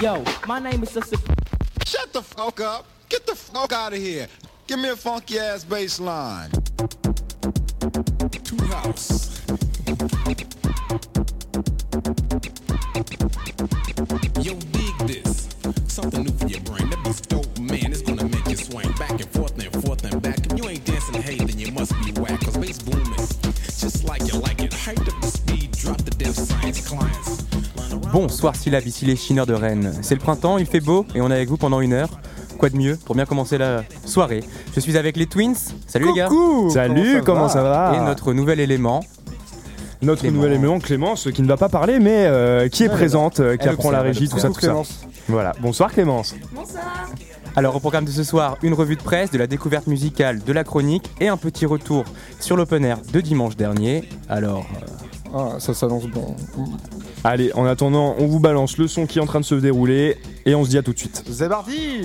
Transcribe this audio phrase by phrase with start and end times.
[0.00, 1.18] Yo, my name is Sister.
[1.84, 2.86] Shut the fuck up.
[3.10, 4.28] Get the fuck out of here.
[4.66, 6.50] Give me a funky ass bass line.
[8.42, 9.44] Two house.
[14.40, 15.50] Yo, dig this.
[15.88, 16.88] Something new for your brain.
[16.88, 17.92] That beat's dope, man.
[17.92, 20.38] It's gonna make you swing back and forth and forth and back.
[20.46, 22.40] If you ain't dancing, hey, then you must be whack.
[22.40, 23.16] Cause bass booming.
[23.16, 24.70] Just like you like it.
[24.70, 25.39] Hyped up the
[28.12, 29.92] Bonsoir Syllab, ici les chineurs de Rennes.
[30.02, 32.08] C'est le printemps, il fait beau et on est avec vous pendant une heure.
[32.58, 34.42] Quoi de mieux pour bien commencer la soirée?
[34.74, 35.54] Je suis avec les Twins.
[35.86, 36.28] Salut les gars.
[36.72, 39.00] Salut, comment ça va, Et notre nouvel élément.
[40.02, 43.56] Notre nouvel élément, Clémence, qui ne va pas parler, mais euh, qui est présente, euh,
[43.58, 44.86] qui Elle apprend la observe, régie, elle tout ça, observe.
[44.86, 45.06] tout ça.
[45.28, 45.52] Voilà.
[45.60, 46.34] Bonsoir Clémence.
[47.54, 50.52] Alors au programme de ce soir, une revue de presse, de la découverte musicale, de
[50.52, 52.04] la chronique et un petit retour
[52.40, 54.08] sur l'open air de dimanche dernier.
[54.28, 54.66] Alors,
[55.34, 56.34] euh, Ah, ça s'annonce bon.
[57.22, 60.16] Allez, en attendant, on vous balance le son qui est en train de se dérouler
[60.46, 61.22] et on se dit à tout de suite.
[61.30, 62.02] C'est parti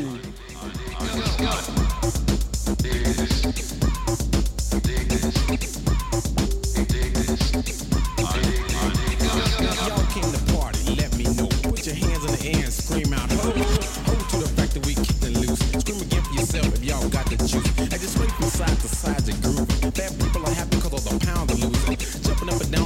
[9.86, 11.48] Y'all came to party, let me know.
[11.64, 13.64] Put your hands in the air and scream out, ho, ho,
[14.06, 15.60] ho to the fact that we keep it loose.
[15.80, 17.54] Scream again for yourself if y'all got the juice.
[17.80, 19.25] And just wait from side to side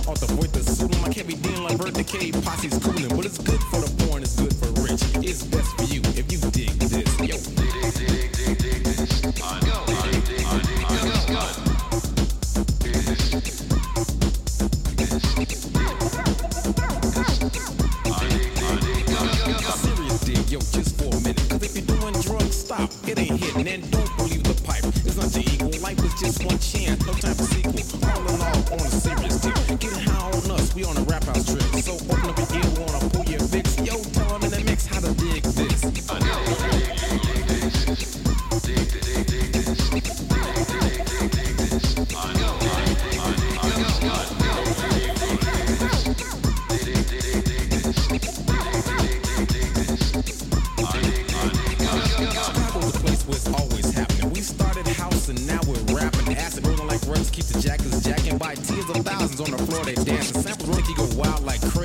[0.09, 3.15] And down off the suit like heavy dealing like Bird Decay, posse's cooling.
[3.15, 5.03] But it's good for the and it's good for rich.
[5.23, 5.78] It's best
[20.49, 21.45] yo, just for a minute.
[21.49, 22.89] Cause if you're doing drugs, stop.
[23.07, 23.67] It ain't hitting.
[23.67, 24.83] And don't believe the pipe.
[25.05, 25.81] It's not your equal.
[25.81, 27.05] Life is just one chance.
[27.05, 27.77] No time for sequel.
[28.09, 29.55] All in all, on a serious tip.
[29.79, 31.61] Getting high on us, we on a rap house trip.
[31.85, 32.68] So open up your ear,
[59.39, 60.31] on the floor, they dance.
[60.31, 60.41] dancing.
[60.41, 61.78] Samples make you go wild like crazy.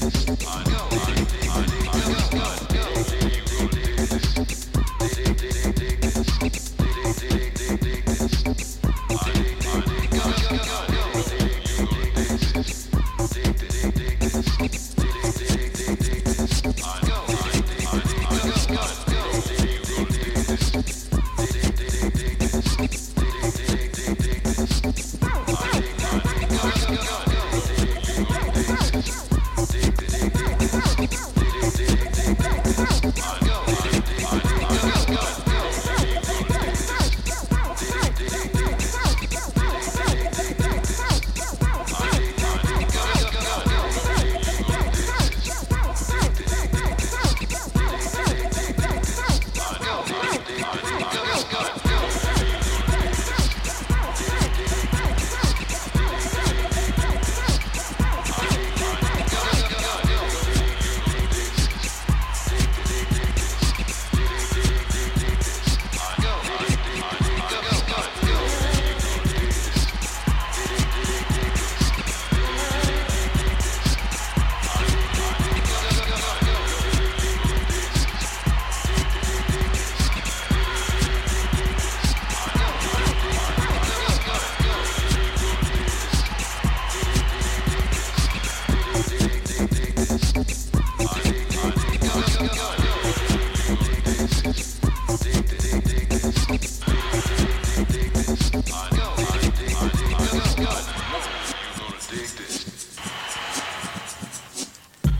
[0.00, 0.61] this.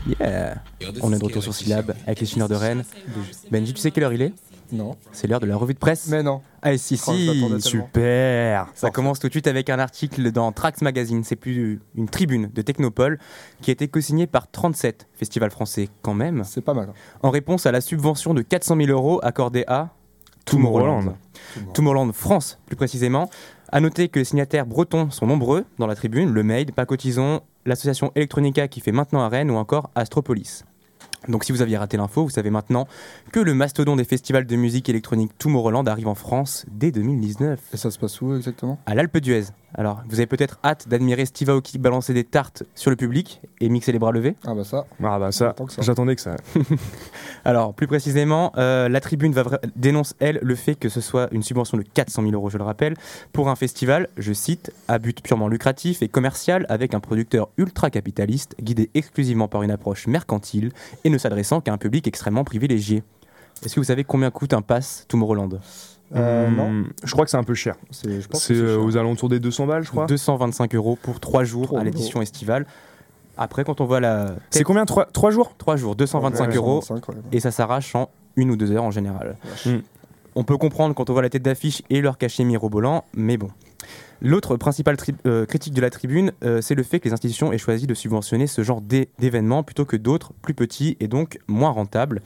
[0.07, 0.55] Yeah
[1.01, 2.83] On est de retour sur Syllab avec les chineurs de Rennes.
[3.51, 4.33] Benji, tu sais quelle heure il est?
[4.71, 4.95] Non.
[5.11, 6.07] C'est l'heure de la revue de presse.
[6.07, 6.41] Mais non.
[6.61, 7.61] Ah, si, Oh, si.
[7.61, 11.23] Super Ça commence tout de suite avec un article dans Trax Magazine.
[11.23, 13.19] C'est plus une tribune de Technopole
[13.61, 16.89] qui a été co-signée par 37 festivals français, quand même, C'est pas mal.
[16.89, 16.93] hein.
[17.21, 19.89] en réponse à la subvention de 400 000 euros accordée à
[20.45, 21.01] Tomorrowland.
[21.01, 21.73] Tomorrowland.
[21.73, 23.29] Tomorrowland France, plus précisément.
[23.71, 28.11] À noter que les signataires bretons sont nombreux dans la tribune le MAID, Pacotison, l'association
[28.15, 30.65] Electronica qui fait maintenant à Rennes ou encore Astropolis.
[31.27, 32.87] Donc si vous aviez raté l'info, vous savez maintenant
[33.31, 37.77] que le mastodon des festivals de musique électronique Tomorrowland arrive en France dès 2019 Et
[37.77, 38.79] ça se passe où exactement?
[38.85, 39.45] À l'Alpe d'Huez.
[39.75, 43.69] Alors, vous avez peut-être hâte d'admirer Steve Aoki balancer des tartes sur le public et
[43.69, 44.35] mixer les bras levés?
[44.45, 44.85] Ah bah ça.
[45.03, 45.81] Ah bah ça, J'attends que ça.
[45.81, 46.35] j'attendais que ça.
[47.45, 49.43] Alors, plus précisément, euh, la tribune va
[49.75, 52.63] dénonce, elle, le fait que ce soit une subvention de 400 000 euros, je le
[52.63, 52.93] rappelle,
[53.31, 58.55] pour un festival, je cite, à but purement lucratif et commercial, avec un producteur ultra-capitaliste,
[58.61, 60.71] guidé exclusivement par une approche mercantile
[61.03, 63.03] et ne s'adressant qu'à un public extrêmement privilégié.
[63.63, 65.59] Est-ce que vous savez combien coûte un pass Tomorrowland?
[66.15, 66.83] Euh, Hum, non.
[67.03, 67.75] Je crois que c'est un peu cher.
[67.89, 68.83] C'est, je pense C'est que c'est euh, cher.
[68.85, 70.05] aux alentours des 200 balles, je crois.
[70.05, 72.67] 225 euros pour 3 jours Trop à l'édition estivale.
[73.35, 74.35] Après, quand on voit la...
[74.51, 75.55] C'est combien 3, jours?
[75.57, 77.21] 3 jours, 225 Ouais, euros, 125, ouais.
[77.31, 79.37] et ça s'arrache en une ou deux heures en général.
[79.65, 79.77] Mm.
[80.35, 83.49] On peut comprendre quand on voit la tête d'affiche et leur cachet mirobolant, mais bon.
[84.21, 84.95] L'autre principale
[85.25, 87.93] euh, critique de la tribune, euh, c'est le fait que les institutions aient choisi de
[87.93, 92.21] subventionner ce genre d'é- d'événements plutôt que d'autres plus petits et donc moins rentables.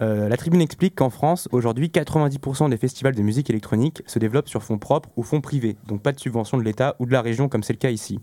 [0.00, 4.48] Euh, la tribune explique qu'en France, aujourd'hui, 90% des festivals de musique électronique se développent
[4.48, 7.20] sur fonds propres ou fonds privés, donc pas de subvention de l'État ou de la
[7.20, 8.18] région comme c'est le cas ici.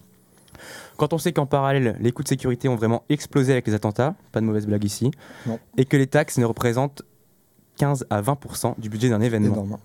[0.98, 4.16] Quand on sait qu'en parallèle, les coûts de sécurité ont vraiment explosé avec les attentats,
[4.32, 5.12] pas de mauvaise blague ici,
[5.46, 5.60] Non.
[5.78, 7.04] et que les taxes ne représentent
[7.78, 9.54] 15 à 20% du budget d'un événement.
[9.54, 9.78] Énorme.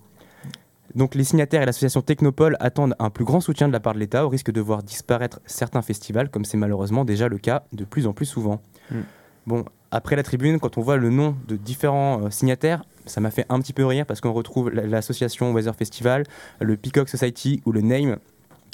[0.95, 3.99] Donc les signataires et l'association Technopole attendent un plus grand soutien de la part de
[3.99, 7.83] l'État au risque de voir disparaître certains festivals, comme c'est malheureusement déjà le cas de
[7.83, 8.61] plus en plus souvent.
[8.91, 8.99] Mm.
[9.45, 13.29] Bon, après la tribune, quand on voit le nom de différents euh, signataires, ça m'a
[13.29, 16.23] fait un petit peu rire parce qu'on retrouve la- l'association Weather Festival,
[16.59, 18.17] le Peacock Society ou le Name.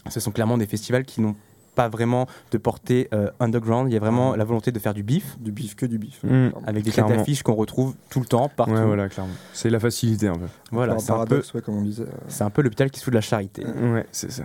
[0.09, 1.35] Ce sont clairement des festivals qui n'ont
[1.81, 3.89] pas vraiment de portée euh, underground.
[3.89, 6.23] Il y a vraiment la volonté de faire du bif Du bif, que du bif.
[6.23, 6.49] Mm.
[6.65, 8.73] avec des têtes d'affiches qu'on retrouve tout le temps, partout.
[8.73, 9.33] Ouais, voilà, clairement.
[9.53, 10.47] C'est la facilité un peu.
[10.71, 12.03] Voilà, Par c'est un, peu, paradoxe, ouais, comme on disait.
[12.03, 13.65] euh, c'est un peu l'hôpital qui se fout de la charité.
[13.65, 14.43] Ouais, c'est ça.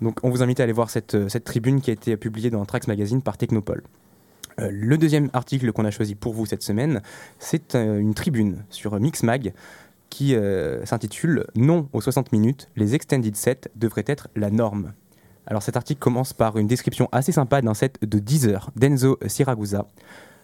[0.00, 2.50] Donc on vous invite à aller voir cette, euh, cette tribune qui a été publiée
[2.50, 3.82] dans Trax Magazine par Technopole.
[4.60, 7.00] Euh, le deuxième article qu'on a choisi pour vous cette semaine,
[7.38, 9.52] c'est euh, une tribune sur Mixmag
[10.10, 14.92] qui euh, s'intitule Non aux 60 minutes, les extended sets devraient être la norme.
[15.48, 19.18] Alors cet article commence par une description assez sympa d'un set de 10 heures d'Enzo
[19.26, 19.86] Siragusa.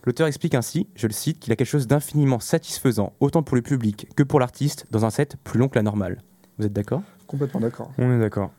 [0.06, 3.62] L'auteur explique ainsi, je le cite, qu'il a quelque chose d'infiniment satisfaisant, autant pour le
[3.62, 6.22] public que pour l'artiste, dans un set plus long que la normale.
[6.58, 7.02] Vous êtes d'accord?
[7.26, 7.90] Complètement d'accord.
[7.98, 8.50] On est d'accord.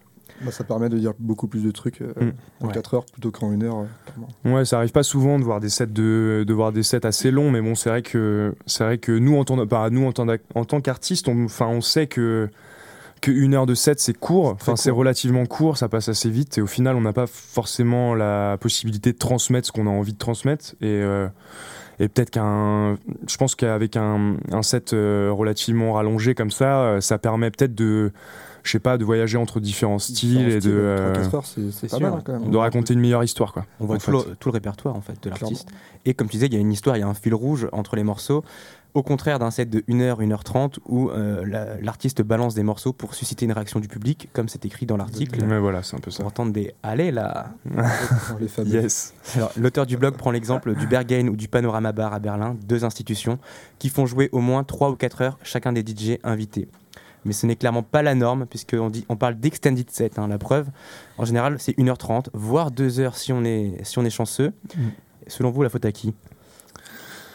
[0.43, 2.31] Bah, ça permet de dire beaucoup plus de trucs euh, Mm.
[2.61, 2.73] en Ouais.
[2.73, 3.85] 4 heures plutôt qu'en 1 heure.
[4.45, 4.51] euh.
[4.53, 7.31] Ouais, ça arrive pas souvent de voir des sets de, de voir des sets assez
[7.31, 10.11] longs, mais bon, c'est vrai que c'est vrai que nous en tant bah, nous en
[10.11, 12.49] tant, d'ac- en tant qu'artistes, on sait que
[13.21, 16.57] que une heure de set c'est court, enfin c'est relativement court, ça passe assez vite
[16.57, 20.13] et au final on n'a pas forcément la possibilité de transmettre ce qu'on a envie
[20.13, 21.27] de transmettre et euh,
[21.99, 22.97] et peut-être qu'un,
[23.27, 27.73] je pense qu'avec un, un set euh, relativement rallongé comme ça, euh, ça permet peut-être
[27.73, 28.11] de,
[28.65, 31.45] je sais pas, de voyager entre différents styles Différents et de, styles, euh, 3-4 heures,
[31.45, 32.11] c'est, pas sûr.
[32.11, 32.49] mal quand même.
[32.49, 33.65] de raconter une meilleure histoire quoi.
[33.79, 34.35] On voit tout le, fait.
[34.39, 35.67] tout le répertoire en fait de l'artiste.
[36.05, 37.67] Et comme tu disais, il y a une histoire, il y a un fil rouge
[37.71, 38.43] entre les morceaux.
[38.95, 43.13] Au contraire d'un set de 1h, 1h30 où euh, la- l'artiste balance des morceaux pour
[43.13, 45.43] susciter une réaction du public, comme c'est écrit dans l'article.
[45.45, 46.19] Mais voilà, c'est un peu ça.
[46.19, 47.47] Pour entendre des allez là.
[48.65, 49.13] Yes.
[49.35, 52.85] Alors, L'auteur du blog prend l'exemple du Berghain ou du Panorama Bar à Berlin, deux
[52.85, 53.37] institutions
[53.79, 56.67] qui font jouer au moins 3 ou 4 heures chacun des DJ invités.
[57.25, 60.19] Mais ce n'est clairement pas la norme, puisqu'on dit, on parle d'extended set.
[60.19, 60.67] hein, la preuve,
[61.17, 64.53] en général, c'est 1h30, voire 2 heures si on est, si on est chanceux.
[65.27, 66.13] Selon vous, la faute à qui?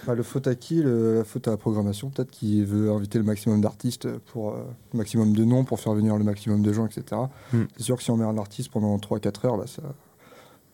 [0.06, 0.76] Bah, le faute à qui?
[0.82, 4.62] Le, La faute à la programmation, peut-être qui veut inviter le maximum d'artistes pour euh,
[4.92, 7.20] le maximum de noms pour faire venir le maximum de gens, etc.
[7.52, 7.62] Mm.
[7.76, 9.82] C'est sûr que si on met un artiste pendant 3-4 heures, bah, ça,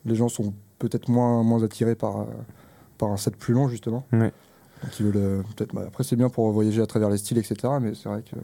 [0.04, 2.24] les gens sont peut-être moins, moins attirés par, euh,
[2.98, 4.06] par un set plus long, justement.
[4.82, 5.74] Donc ils veulent euh, peut-être.
[5.74, 7.56] bah, après, c'est bien pour voyager à travers les styles, etc.
[7.80, 8.36] Mais c'est vrai que.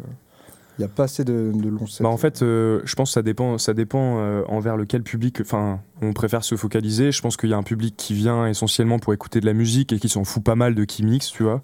[0.83, 2.03] Il n'y a pas assez de, de longs sets.
[2.03, 5.41] Bah en fait, euh, je pense que ça dépend, ça dépend euh, envers lequel public.
[5.41, 7.12] Enfin, on préfère se focaliser.
[7.12, 9.93] Je pense qu'il y a un public qui vient essentiellement pour écouter de la musique
[9.93, 11.62] et qui s'en fout pas mal de qui mixe, tu vois.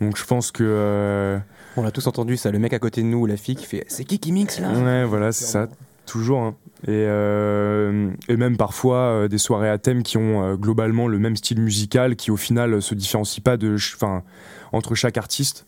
[0.00, 1.38] Donc je pense que euh,
[1.76, 3.66] On l'a tous entendu ça, le mec à côté de nous ou la fille qui
[3.66, 4.72] fait C'est qui qui mixe là?
[4.72, 5.68] Ouais, voilà, c'est ça,
[6.06, 6.40] toujours.
[6.40, 6.54] hein.
[6.86, 11.18] Et, euh, et même parfois euh, des soirées à thème qui ont euh, globalement le
[11.18, 14.22] même style musical, qui au final se différencient pas de, enfin,
[14.72, 15.66] entre chaque artiste.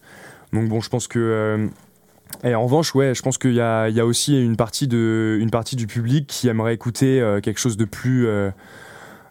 [0.52, 1.66] Donc bon, je pense que euh,
[2.44, 4.88] et en revanche, ouais, je pense qu'il y a, il y a aussi une partie,
[4.88, 8.50] de, une partie du public qui aimerait écouter euh, quelque chose de plus, euh,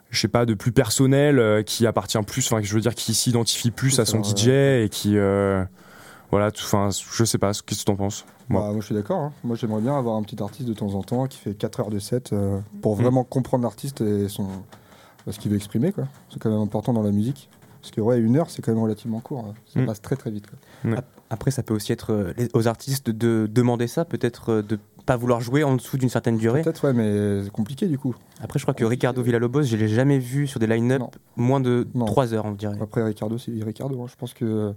[0.10, 3.14] je sais pas, de plus personnel, euh, qui appartient plus, enfin, je veux dire, qui
[3.14, 5.16] s'identifie plus à son DJ et qui,
[6.32, 8.62] voilà, enfin, je sais pas, qu'est-ce que t'en penses Moi?
[8.62, 9.20] Bah, moi je suis d'accord.
[9.20, 9.32] hein.
[9.44, 11.90] Moi j'aimerais bien avoir un petit artiste de temps en temps qui fait 4 heures
[11.92, 12.80] de set euh, Mm.
[12.82, 14.48] pour vraiment comprendre l'artiste et son
[15.30, 15.92] ce qu'il veut exprimer.
[15.92, 16.06] quoi.
[16.32, 17.50] C'est quand même important dans la musique.
[17.86, 19.46] Parce que ouais, une heure c'est quand même relativement court.
[19.48, 19.54] hein.
[19.72, 19.86] Ça Mm.
[19.86, 20.46] passe très très vite.
[20.48, 21.04] quoi.
[21.30, 24.80] Après, ça peut aussi être euh, les- aux artistes de demander ça, peut-être euh, de
[25.06, 26.62] pas vouloir jouer en dessous d'une certaine durée.
[26.64, 28.16] Peut-être ouais, mais c'est compliqué du coup.
[28.42, 31.12] Après, je crois que Ricardo Villalobos, je l'ai jamais vu sur des line-up Non.
[31.36, 32.06] moins de Non.
[32.06, 32.78] 3 heures, on dirait.
[32.82, 34.02] Après Ricardo, c'est Ricardo.
[34.02, 34.08] hein.
[34.10, 34.74] Je pense que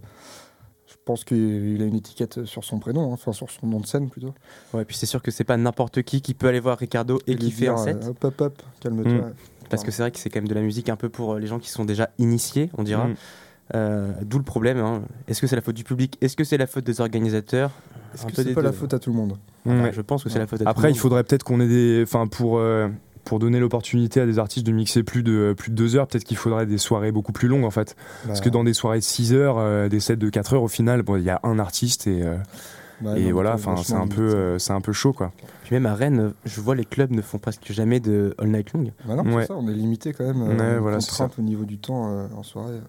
[0.87, 3.15] je pense qu'il a une étiquette sur son prénom, hein.
[3.15, 4.33] enfin sur son nom de scène plutôt.
[4.75, 7.33] Ouais, puis c'est sûr que c'est pas n'importe qui qui peut aller voir Ricardo et
[7.35, 8.05] lui qui fait un dire, set.
[8.05, 9.13] euh, hop hop hop, calme-toi.
[9.13, 9.33] Mm.
[9.71, 11.39] Parce que c'est vrai que c'est quand même de la musique un peu pour euh,
[11.39, 13.07] les gens qui sont déjà initiés, on dira.
[13.09, 13.15] Mm.
[13.75, 14.79] Euh, D'où le problème.
[14.79, 15.03] hein.
[15.29, 16.17] Est-ce que c'est la faute du public?
[16.23, 17.71] Est-ce que c'est la faute des organisateurs?
[18.15, 19.37] Est-ce que c'est pas la faute à tout le monde?
[19.67, 19.89] Ouais.
[19.89, 21.61] Ah, Je pense que c'est la faute à tout Après, le il faudrait peut-être qu'on
[21.61, 22.03] ait des.
[22.03, 22.89] Enfin, pour, euh,
[23.25, 26.25] pour donner l'opportunité à des artistes de mixer plus de, plus de deux heures, peut-être
[26.25, 27.95] qu'il faudrait des soirées beaucoup plus longues en fait.
[28.27, 30.63] Parce Bah, que dans des soirées de 6 heures, euh, des sets de 4 heures,
[30.63, 32.23] au final, bon, il y a un artiste et,
[33.17, 34.35] et voilà, enfin, c'est un, peu, limite.
[34.35, 35.33] euh, c'est un peu chaud quoi.
[35.65, 38.73] Puis même à Rennes, je vois les clubs ne font presque jamais de all night
[38.73, 38.85] long.
[39.07, 39.43] Bah non, Ouais.
[39.43, 40.43] c'est ça, on est limité quand même.
[40.43, 42.81] Ouais, euh, voilà, c'est contrainte au niveau du temps euh, en soirée.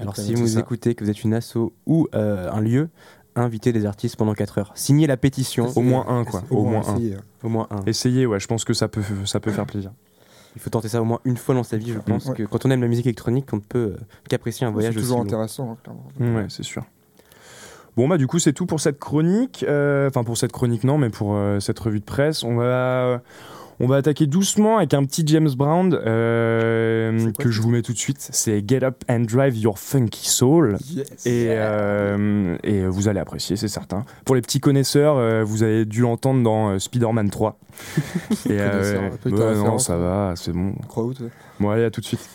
[0.00, 0.60] Alors Quand si vous c'est ça.
[0.60, 2.88] écoutez, que vous êtes une asso ou euh, un lieu,
[3.36, 4.72] invitez des artistes pendant 4 heures.
[4.74, 6.98] Signez la pétition, Au moins un quoi, au moins un.
[7.44, 7.82] au moins un.
[7.86, 9.92] Essayez, ouais, je pense que ça peut, ça peut faire plaisir.
[10.54, 12.34] Il faut tenter ça au moins une fois dans sa vie, je pense Ouais.
[12.34, 13.96] que quand on aime la musique électronique, on ne peut
[14.28, 16.36] qu'apprécier un C'est voyage aussi toujours intéressant, hein, clairement.
[16.38, 16.84] Ouais, c'est sûr.
[17.96, 19.64] Bon, bah, du coup, c'est tout pour cette chronique.
[19.68, 22.42] Euh, Enfin, pour cette chronique, non, mais pour euh, cette revue de presse.
[22.42, 23.20] On va,
[23.80, 27.92] on va attaquer doucement avec un petit James Brown euh, que je vous mets tout
[27.92, 28.28] de suite.
[28.30, 30.76] C'est Get Up and Drive Your Funky Soul.
[31.26, 34.04] Et, euh, et vous allez apprécier, c'est certain.
[34.24, 37.58] Pour les petits connaisseurs, euh, vous avez dû l'entendre dans Spider-Man 3.
[38.48, 40.74] et ouais, non, ça va, c'est bon.
[40.88, 41.30] Crowd.
[41.58, 42.28] Bon, allez, à tout de suite.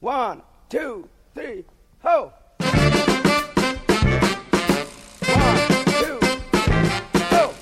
[0.00, 1.64] One, two, three,
[2.00, 2.32] ho!
[2.58, 2.72] One,
[5.92, 6.18] two,
[7.18, 7.54] ho!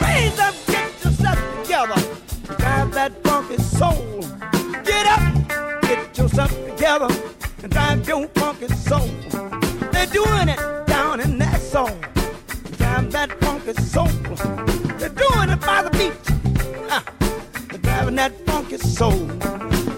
[0.00, 2.00] Raise up, get yourself together.
[2.58, 4.20] Drive that funky soul.
[4.84, 5.22] Get up,
[5.82, 7.08] get yourself together.
[7.62, 9.08] And drive your funky soul.
[9.92, 11.90] They're doing it down in that soul.
[12.78, 14.08] Drive that funky soul.
[14.98, 16.12] They're doing it by the beach.
[17.70, 19.18] They're driving that funky soul.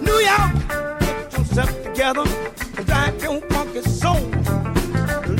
[0.01, 0.53] New York,
[0.99, 2.25] get yourself together.
[2.85, 4.21] Drive your funky soul.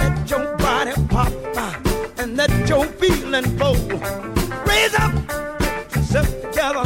[0.02, 1.74] Let your body pop uh,
[2.18, 3.76] and let your feeling flow.
[4.66, 5.14] Raise up,
[5.60, 6.84] get yourself together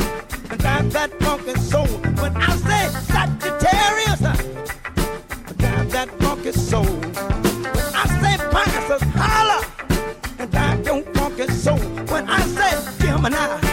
[0.49, 1.87] and drive that funky soul.
[1.87, 2.55] When I
[13.19, 13.68] Gemini,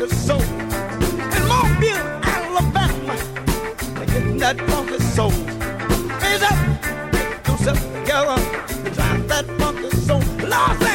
[0.00, 0.40] the soul.
[0.40, 3.16] In Mobile, Alabama,
[3.98, 5.30] they get that funky soul.
[6.22, 6.56] Raise up,
[7.12, 8.36] get yourself together,
[8.94, 10.22] drive that funky soul.
[10.48, 10.89] Lost.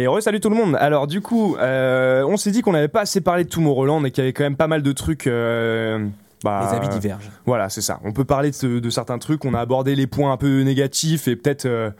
[0.00, 0.76] Et re salut tout le monde.
[0.80, 4.10] Alors du coup, euh, on s'est dit qu'on n'avait pas assez parlé de Tomorrowland et
[4.10, 5.26] qu'il y avait quand même pas mal de trucs.
[5.26, 6.06] euh,
[6.42, 7.30] bah, Les avis divergent.
[7.44, 8.00] Voilà, c'est ça.
[8.02, 9.44] On peut parler de, de certains trucs.
[9.44, 11.90] On a abordé les points un peu négatifs et peut-être euh,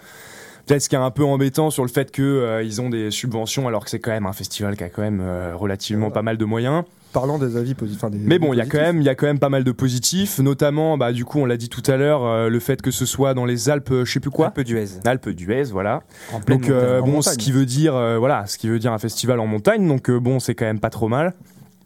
[0.66, 3.10] peut-être ce qui est un peu embêtant sur le fait que euh, ils ont des
[3.10, 5.22] subventions alors que c'est quand même un festival qui a quand même
[5.54, 6.84] relativement pas mal de moyens.
[7.12, 8.02] Parlant des avis positifs.
[8.02, 9.48] enfin, des Mais bon, il y a quand même, il y a quand même pas
[9.48, 12.60] mal de positifs, notamment, bah du coup, on l'a dit tout à l'heure, euh, le
[12.60, 14.48] fait que ce soit dans les Alpes, euh, je sais plus quoi.
[14.48, 15.00] Un peu d'Huez.
[15.04, 16.02] Alpes d'Huez, voilà.
[16.32, 18.92] En Donc euh, en bon, ce qui veut dire, euh, voilà, ce qui veut dire
[18.92, 19.86] un festival en montagne.
[19.88, 21.34] Donc euh, bon, c'est quand même pas trop mal.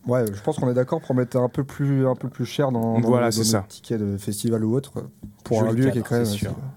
[0.07, 2.71] Ouais, je pense qu'on est d'accord pour mettre un peu plus, un peu plus cher
[2.71, 4.93] dans, dans Voilà, dans tickets de festival ou autre
[5.45, 6.27] pour Joli un lieu qui est quand même.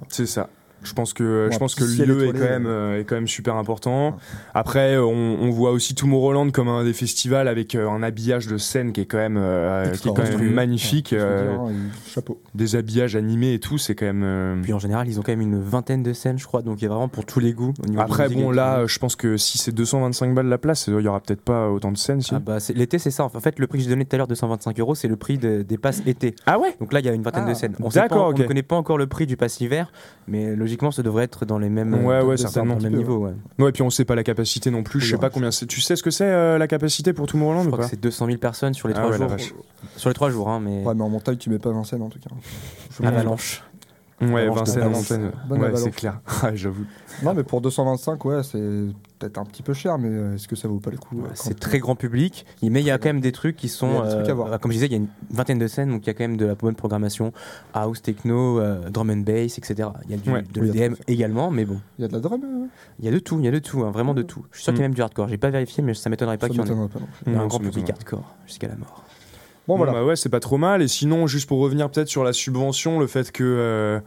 [0.08, 0.50] C'est ça.
[0.84, 3.16] Je pense que Bon, je pense que le lieu est quand même euh, est quand
[3.16, 4.18] même super important.
[4.54, 5.10] Après, on,
[5.42, 9.02] on voit aussi Tomorrowland comme un des festivals avec euh, un habillage de scène qui
[9.02, 11.72] est quand même euh, qui est quand même magnifique, Ouais, euh, hein,
[12.08, 12.40] Chapeau.
[12.56, 14.24] des habillages animés et tout, c'est quand même.
[14.24, 16.80] euh, Puis en général, ils ont quand même une vingtaine de scènes, je crois, donc
[16.80, 17.74] il y a vraiment pour tous les goûts.
[17.84, 20.88] au niveau de Après, bon, là, je pense que si c'est 225 balles la place,
[20.88, 22.22] il y aura peut-être pas autant de scènes.
[22.22, 22.34] Si.
[22.36, 23.24] Ah bah, l'été, c'est ça.
[23.26, 25.38] En fait, le prix que j'ai donné tout à l'heure, 225 euros, c'est le prix
[25.38, 26.36] de- des passes été.
[26.46, 26.76] Ah ouais?
[26.80, 27.76] Donc là, il y a une vingtaine Ah, de scènes.
[27.82, 29.92] On, ne connaît pas encore le prix du pass hiver,
[30.28, 32.06] mais logiquement, ça devrait être dans les mêmes.
[32.06, 32.76] Ouais, ouais, certainement.
[32.76, 33.32] Dans le même niveau, ouais.
[33.58, 35.00] Ouais, et puis on sait pas la capacité non plus.
[35.00, 35.20] Je sais ouais.
[35.20, 35.66] pas combien c'est.
[35.66, 38.00] Tu sais ce que c'est euh, la capacité pour Tomorrowland Je ou crois que c'est
[38.00, 39.32] 200 000 personnes sur les Ah trois ouais, jours.
[39.96, 40.84] Sur les trois jours, hein, mais.
[40.84, 42.30] Ouais, mais en montagne, tu mets pas Vincennes en tout cas.
[43.08, 43.64] Avalanche.
[44.22, 45.32] Ouais, Vincennes en montagne.
[45.50, 46.20] Ouais, c'est clair.
[46.44, 46.86] Ah, J'avoue.
[47.24, 48.60] Non, mais pour 225, ouais, c'est
[49.20, 51.30] peut-être un petit peu cher, mais euh, est-ce que ça vaut pas le coup euh,
[51.34, 53.88] C'est très grand public, mais il y a quand même des trucs qui sont.
[53.90, 54.54] Il y a des trucs à voir.
[54.54, 56.14] euh, comme je disais, il y a une vingtaine de scènes, donc il y a
[56.14, 57.34] quand même de la bonne programmation.
[57.74, 59.90] House, techno, euh, drum and bass, etc.
[60.06, 60.44] Il y a du, Ouais.
[60.54, 62.68] de l'EDM également, mais bon, Il y a de la drum euh,
[63.00, 64.46] il y a de tout, il y a de tout, hein, vraiment de tout.
[64.52, 65.28] Je suis sûr qu'il y a même du hardcore.
[65.30, 67.36] J'ai pas vérifié, mais ça m'étonnerait pas qu'il y en ait.
[67.36, 69.04] a un grand public hardcore jusqu'à la mort.
[69.68, 69.92] Bon, Bon, voilà.
[69.92, 70.82] bah ouais, c'est pas trop mal.
[70.82, 74.00] Et sinon, juste pour revenir peut-être sur la subvention, le fait que, euh,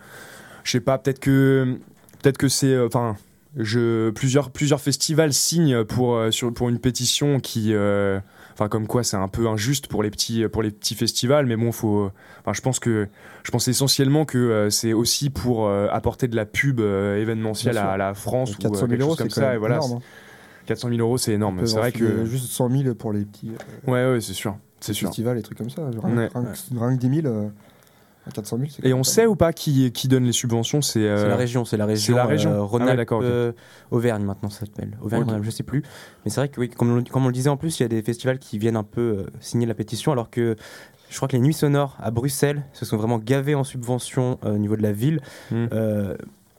[0.64, 1.78] je sais pas, peut-être que,
[2.22, 3.16] peut-être que c'est, euh, enfin,
[3.56, 8.20] je plusieurs plusieurs festivals signent pour euh, sur pour une pétition qui, euh,
[8.52, 11.46] enfin, comme quoi c'est un peu injuste pour les petits pour les petits festivals.
[11.46, 12.10] Mais bon, faut,
[12.40, 13.08] enfin, je pense que,
[13.42, 17.96] je pense essentiellement que euh, c'est aussi pour euh, apporter de la pub événementielle à,
[17.96, 19.54] la France ou euh, 400 quelque 000 euros, comme ça.
[19.54, 19.94] Et voilà, énorme.
[19.94, 20.02] hein.
[20.66, 21.66] 400 000 euros, c'est énorme.
[21.66, 23.50] C'est vrai que, Juste 100 000 pour les petits
[23.88, 25.08] ouais, ouais, c'est sûr, c'est sûr.
[25.08, 25.82] festivals et trucs comme ça.
[25.88, 26.28] Rien, Ouais.
[26.32, 27.50] rien que- rien que 10 000.
[28.26, 30.82] Euh, À 400 000, c'est Et on sait ou pas qui, qui donne les subventions
[30.82, 32.16] C'est euh, la région, c'est la région.
[32.16, 32.50] la région.
[32.50, 33.12] euh, Ah ouais, ok.
[33.22, 33.52] euh,
[33.90, 34.96] Auvergne maintenant ça s'appelle.
[35.00, 35.28] Auvergne, Ok.
[35.28, 35.82] Rhône-Alpes, je sais plus.
[36.24, 37.86] Mais c'est vrai que oui, comme on, comme on le disait en plus, il y
[37.86, 40.56] a des festivals qui viennent un peu euh, signer la pétition, alors que
[41.08, 44.54] je crois que les Nuits Sonores à Bruxelles se sont vraiment gavés en subventions euh,
[44.54, 45.20] au niveau de la ville.
[45.50, 45.66] Hmm.
[45.72, 46.16] Euh,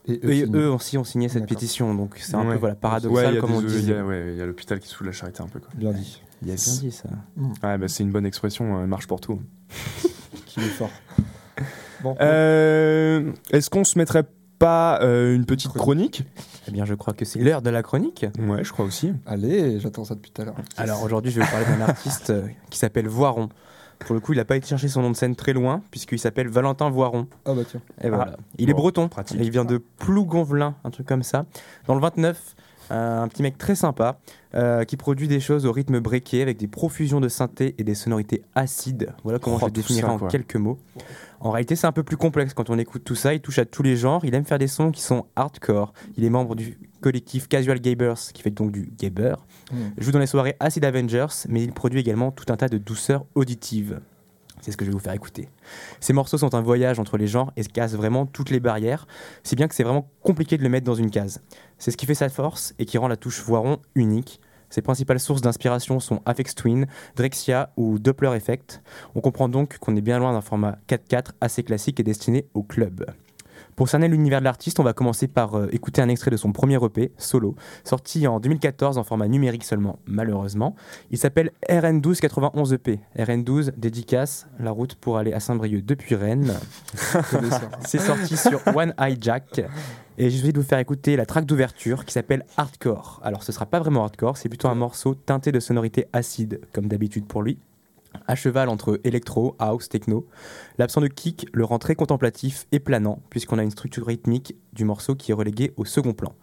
[0.08, 2.54] Et eux, aussi ont signé cette pétition, donc c'est un Ouais.
[2.56, 3.76] peu voilà, Ouais, paradoxal a comme on dit.
[3.80, 5.60] il y a- ouais, il y a l'hôpital qui sous la charité un peu.
[5.60, 5.69] Quoi.
[5.76, 6.21] Bien dit.
[6.41, 7.08] Il y a bien dit ça.
[7.38, 9.39] Ouais, bah, c'est une bonne expression, euh, marche pour tout.
[10.47, 10.89] Qui est fort.
[12.04, 14.24] Bon, Euh, Est-ce qu'on se mettrait
[14.60, 16.24] pas euh, une petite chronique
[16.68, 18.26] Eh bien, je crois que c'est l'heure de la chronique.
[18.40, 19.14] Ouais, je crois aussi.
[19.26, 20.56] allez, j'attends ça depuis tout à l'heure.
[20.78, 23.50] Alors aujourd'hui, je vais vous parler d'un artiste euh, qui s'appelle Voiron.
[24.00, 26.18] Pour le coup, il n'a pas été chercher son nom de scène très loin, puisqu'il
[26.20, 27.28] s'appelle Valentin Voiron.
[27.46, 27.82] Ah bah tiens.
[28.02, 28.36] Et voilà.
[28.58, 29.08] Il est breton.
[29.10, 29.40] pratique.
[29.40, 31.46] Et il vient de Plougonvelin, un truc comme ça.
[31.86, 32.56] Dans le 29,
[32.92, 34.18] euh, un petit mec très sympa
[34.56, 37.94] euh, qui produit des choses au rythme breaké avec des profusions de synthé et des
[37.96, 39.14] sonorités acides.
[39.24, 40.80] Voilà comment Oh, je le tout définirais ça, en quelques mots.
[41.44, 43.34] En réalité, c'est un peu plus complexe quand on écoute tout ça.
[43.34, 44.24] Il touche à tous les genres.
[44.24, 45.92] Il aime faire des sons qui sont hardcore.
[46.16, 49.36] Il est membre du collectif Casual Gabers, qui fait donc du gabber.
[49.72, 49.76] Mm.
[49.98, 52.78] Il joue dans les soirées Acid Avengers, mais il produit également tout un tas de
[52.78, 54.00] douceurs auditives.
[54.62, 55.50] C'est ce que je vais vous faire écouter.
[56.00, 59.08] Ces morceaux sont un voyage entre les genres et cassent vraiment toutes les barrières,
[59.42, 61.42] si bien que c'est vraiment compliqué de le mettre dans une case.
[61.80, 64.40] C'est ce qui fait sa force et qui rend la touche Voiron unique.
[64.72, 68.82] Ses principales sources d'inspiration sont Afex Twin, Drexia ou Doppler Effect.
[69.14, 72.64] On comprend donc qu'on est bien loin d'un format 4-4 assez classique et destiné au
[72.64, 73.06] club.
[73.76, 76.52] Pour cerner l'univers de l'artiste, on va commencer par euh, écouter un extrait de son
[76.52, 80.76] premier EP, Solo, sorti en 2014 en format numérique seulement, malheureusement.
[81.10, 83.00] Il s'appelle RN1291 EP.
[83.18, 86.54] RN12, dédicace, la route pour aller à Saint-Brieuc depuis Rennes.
[87.86, 89.62] C'est sorti sur One Eye Jack.
[90.22, 93.20] Et je vais vous faire écouter la track d'ouverture qui s'appelle Hardcore.
[93.24, 96.86] Alors ce sera pas vraiment hardcore, c'est plutôt un morceau teinté de sonorités acides, comme
[96.88, 97.58] d'habitude pour lui.
[98.28, 100.28] À cheval entre électro, house, techno.
[100.78, 104.86] L'absence de kick le rend très contemplatif et planant, puisqu'on a une structure rythmique du
[104.86, 106.36] morceau qui est reléguée au second plan.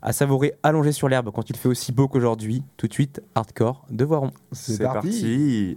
[0.00, 3.84] À savourer allongé sur l'herbe quand il fait aussi beau qu'aujourd'hui, tout de suite, hardcore
[3.90, 4.30] de Voiron.
[4.52, 5.76] C'est parti.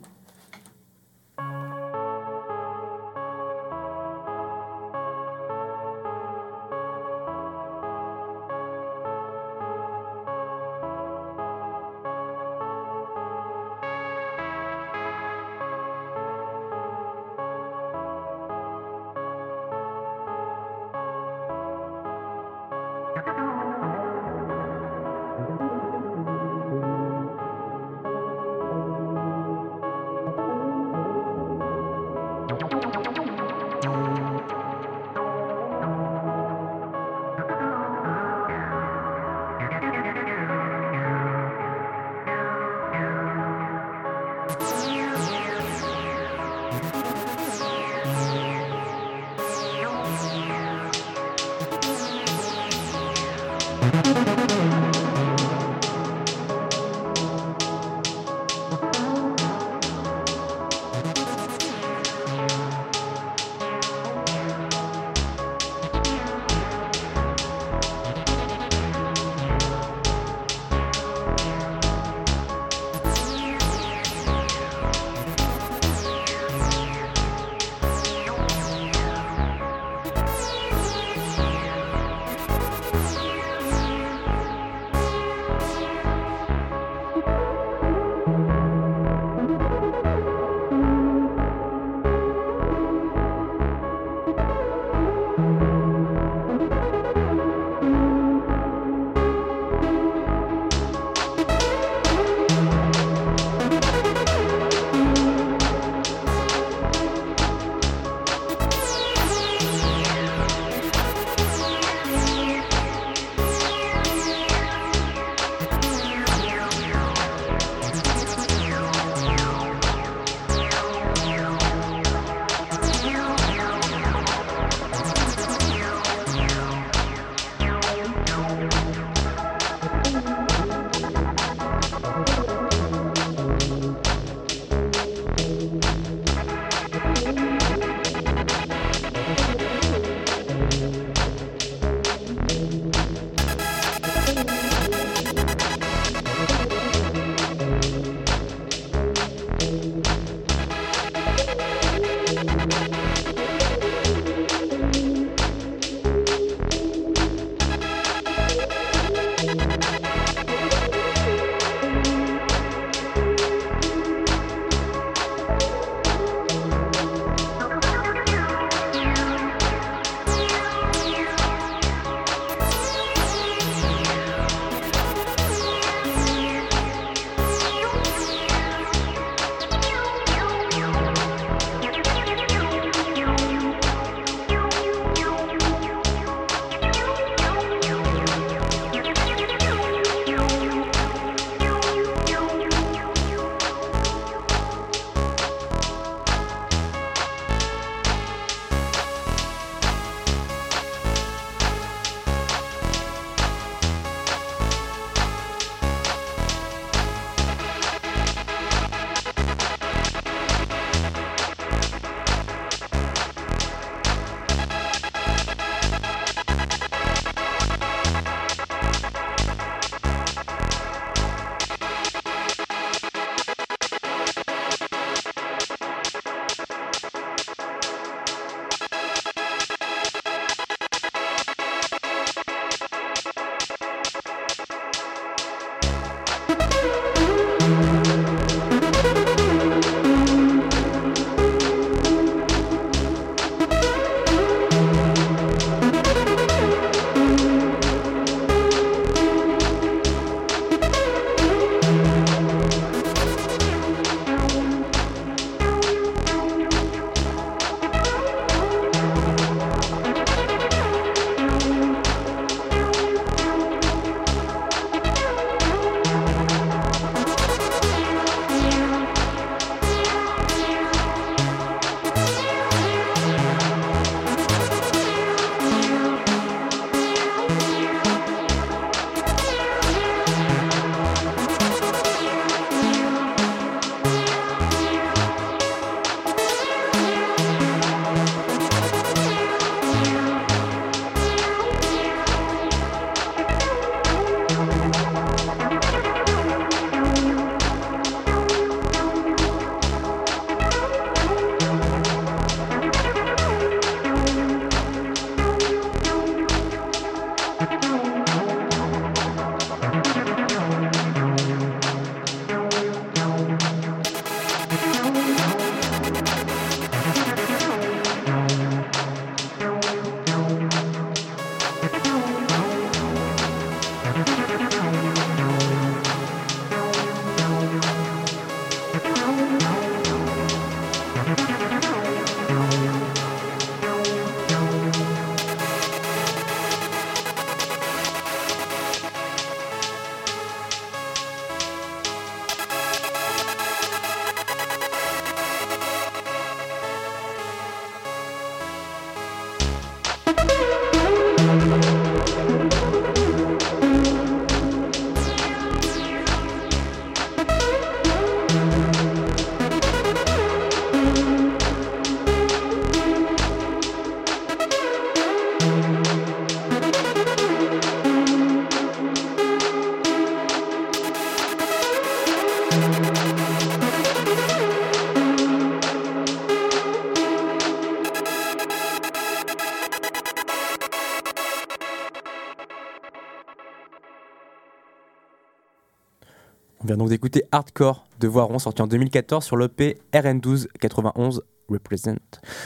[387.10, 392.18] Donc d'écouter Hardcore de Voiron, sorti en 2014 sur l'EP RN1291 Represent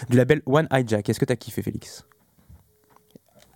[0.09, 1.09] du label One Hijack.
[1.09, 2.05] Est-ce que t'as kiffé, Félix?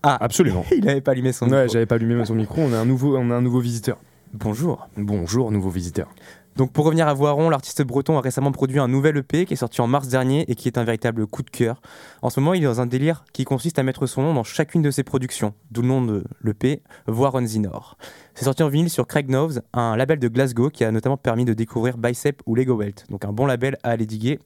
[0.03, 0.63] Ah, Absolument.
[0.71, 1.73] il n'avait pas allumé son Ouais, micro.
[1.73, 2.61] j'avais pas allumé son micro.
[2.61, 3.97] On a un nouveau, on a un nouveau visiteur.
[4.33, 4.87] Bonjour.
[4.95, 6.09] Bonjour, nouveau visiteur.
[6.57, 9.57] Donc pour revenir à Voiron, l'artiste breton a récemment produit un nouvel EP qui est
[9.57, 11.79] sorti en mars dernier et qui est un véritable coup de cœur.
[12.23, 14.43] En ce moment, il est dans un délire qui consiste à mettre son nom dans
[14.43, 17.95] chacune de ses productions, d'où le nom de l'EP, Voiron Zinor.
[18.33, 21.45] C'est sorti en vinyle sur Craig Knows, un label de Glasgow qui a notamment permis
[21.45, 24.39] de découvrir Bicep ou Lego Welt, donc un bon label à aller diguer,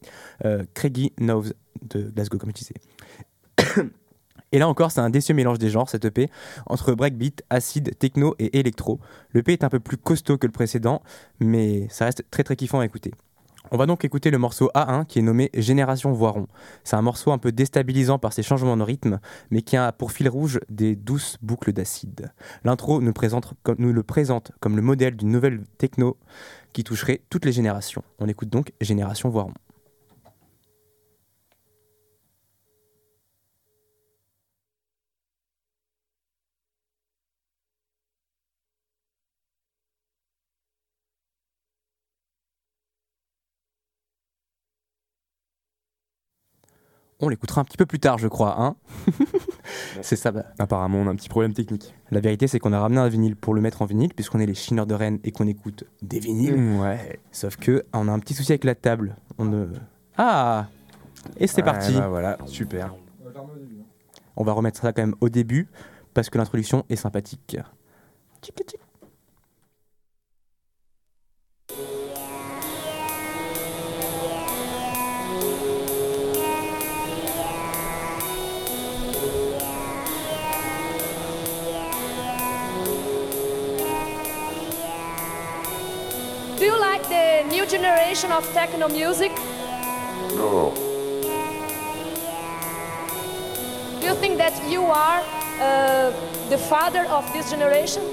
[0.43, 1.45] euh, Craigie Knows
[1.81, 3.93] de Glasgow comme je disais.
[4.51, 6.29] Et là encore, c'est un décieux mélange des genres, cette EP,
[6.65, 8.99] entre breakbeat, acide, techno et électro.
[9.33, 11.01] L'EP est un peu plus costaud que le précédent,
[11.39, 13.11] mais ça reste très très kiffant à écouter.
[13.73, 16.47] On va donc écouter le morceau A1 qui est nommé Génération Voiron.
[16.83, 20.11] C'est un morceau un peu déstabilisant par ses changements de rythme, mais qui a pour
[20.11, 22.33] fil rouge des douces boucles d'acide.
[22.65, 23.13] L'intro nous,
[23.93, 26.17] le présente comme le modèle d'une nouvelle techno
[26.73, 28.03] qui toucherait toutes les générations.
[28.19, 29.53] On écoute donc Génération Voiron.
[47.21, 48.59] On l'écoutera un petit peu plus tard, je crois.
[48.61, 48.75] Hein
[50.01, 50.31] c'est ça.
[50.31, 50.45] bah.
[50.59, 51.93] Apparemment, on a un petit problème technique.
[52.09, 54.45] La vérité, c'est qu'on a ramené un vinyle pour le mettre en vinyle, puisqu'on est
[54.45, 56.79] les chineurs de Rennes et qu'on écoute des vinyles.
[56.79, 57.19] Ouais.
[57.31, 59.15] Sauf que on a un petit souci avec la table.
[59.37, 59.67] On ne...
[60.17, 60.67] Ah
[61.37, 61.93] Et c'est parti.
[61.93, 62.93] bah voilà, super.
[64.35, 65.67] On va remettre ça quand même au début,
[66.13, 67.57] parce que l'introduction est sympathique.
[68.41, 68.79] Tchic, tchic.
[86.61, 89.31] Do you like the new generation of techno music?
[90.35, 90.71] No.
[93.99, 95.23] Do you think that you are
[95.59, 96.13] uh,
[96.51, 98.03] the father of this generation?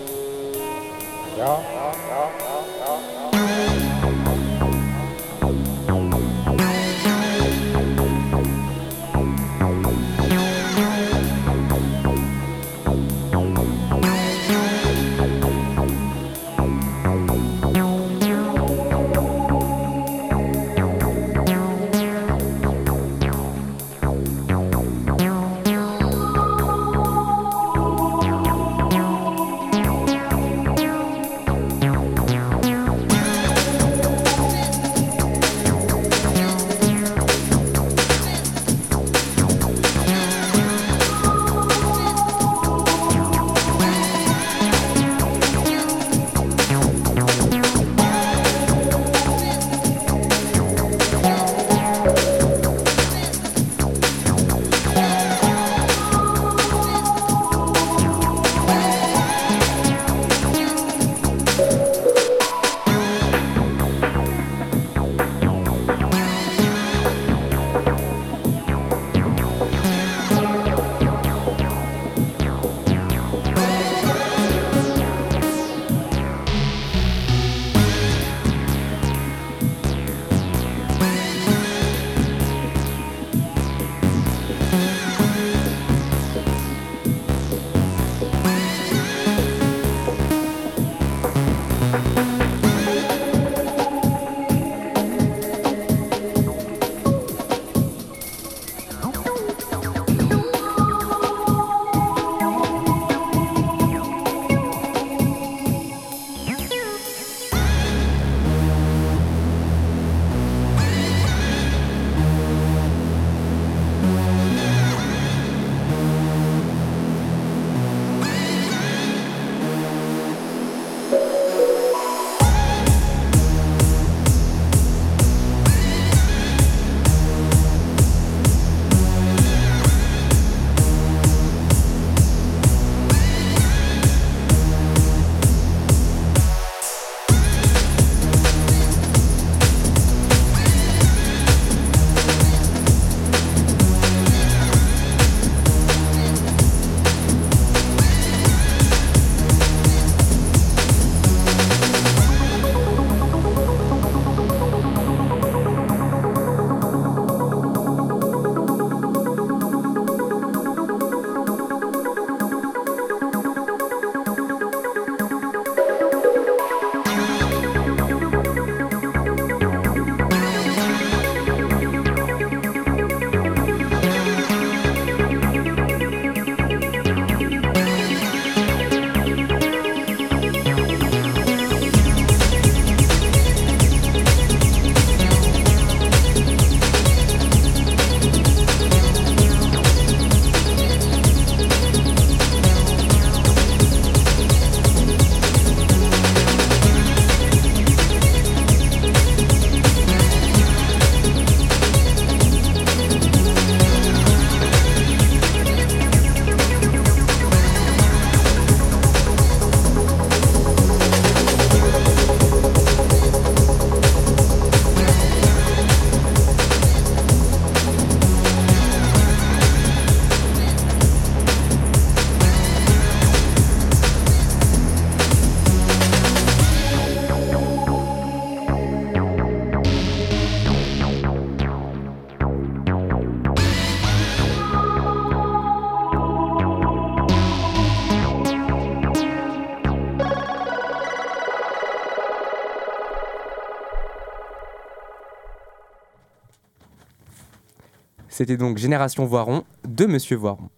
[248.39, 250.71] C'était donc Génération Voiron de Monsieur Voiron.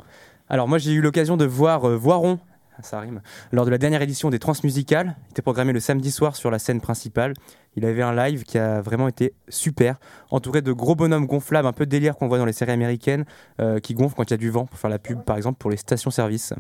[0.48, 2.38] Alors moi j'ai eu l'occasion de voir euh, Voiron,
[2.80, 3.20] ça rime,
[3.52, 5.14] lors de la dernière édition des Transmusicales.
[5.26, 7.34] Il était programmé le samedi soir sur la scène principale.
[7.76, 10.00] Il avait un live qui a vraiment été super,
[10.30, 13.26] entouré de gros bonhommes gonflables, un peu délire qu'on voit dans les séries américaines,
[13.60, 15.58] euh, qui gonflent quand il y a du vent pour faire la pub par exemple
[15.58, 16.54] pour les stations-service.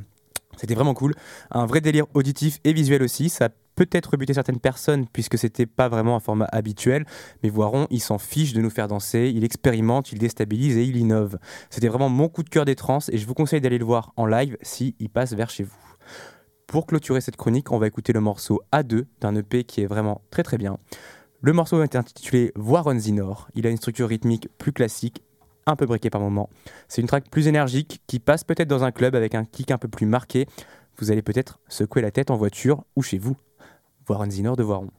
[0.60, 1.14] C'était vraiment cool.
[1.50, 3.30] Un vrai délire auditif et visuel aussi.
[3.30, 7.06] Ça a peut-être rebuté certaines personnes puisque c'était pas vraiment un format habituel.
[7.42, 9.32] Mais Voiron, il s'en fiche de nous faire danser.
[9.34, 11.38] Il expérimente, il déstabilise et il innove.
[11.70, 14.12] C'était vraiment mon coup de cœur des trans et je vous conseille d'aller le voir
[14.16, 15.72] en live si il passe vers chez vous.
[16.66, 20.20] Pour clôturer cette chronique, on va écouter le morceau A2 d'un EP qui est vraiment
[20.30, 20.76] très très bien.
[21.40, 23.48] Le morceau est intitulé Voir on the Nord.
[23.54, 25.22] Il a une structure rythmique plus classique,
[25.70, 26.50] un peu briquée par moment.
[26.88, 29.78] C'est une track plus énergique qui passe peut-être dans un club avec un kick un
[29.78, 30.46] peu plus marqué.
[30.98, 33.36] Vous allez peut-être secouer la tête en voiture ou chez vous.
[34.06, 34.90] Voir Nord de Voiron.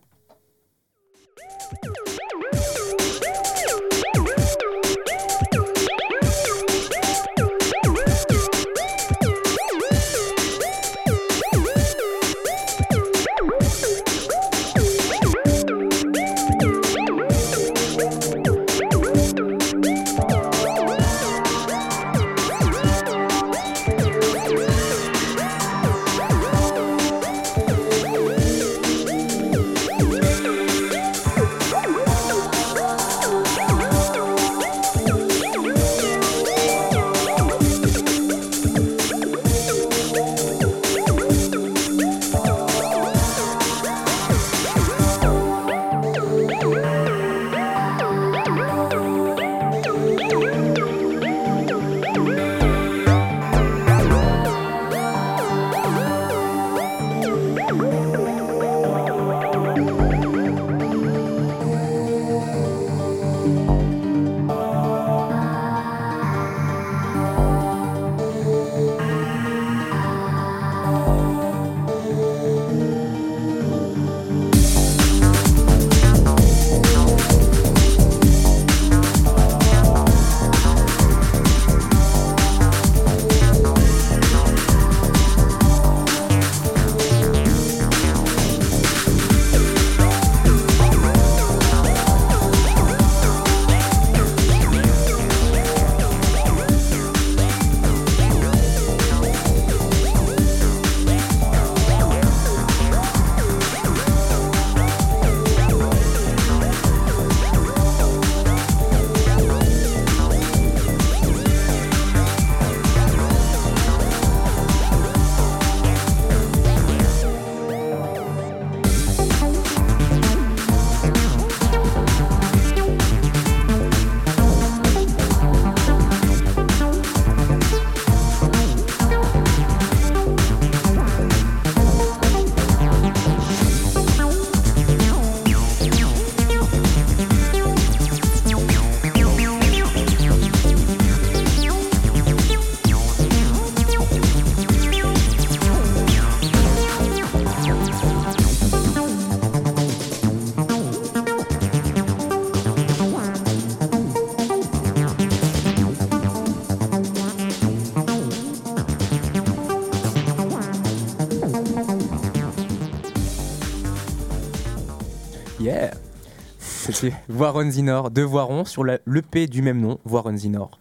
[167.30, 170.80] On the Nord de Voiron sur l'EP du même nom, the Nord.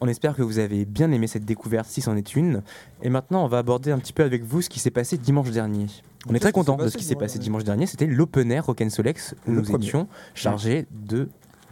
[0.00, 2.62] On espère que vous avez bien aimé cette découverte, si c'en est une.
[3.02, 5.50] Et maintenant, on va aborder un petit peu avec vous ce qui s'est passé dimanche
[5.50, 5.86] dernier.
[6.28, 7.86] On est très content de ce passé qui s'est passé dimanche dernier.
[7.86, 11.28] C'était l'open air Rock and Solex où nous étions chargés de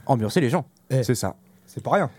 [0.07, 0.65] ambiancer les gens.
[0.91, 1.37] C'est ça.
[1.67, 2.11] C'est pas rien.